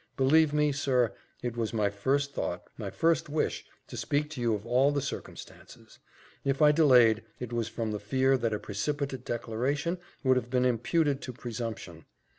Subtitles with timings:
[0.17, 1.13] Believe me, sir,
[1.43, 4.99] it was my first thought, my first wish, to speak to you of all the
[4.99, 5.99] circumstances;
[6.43, 10.65] if I delayed, it was from the fear that a precipitate declaration would have been
[10.65, 12.05] imputed to presumption.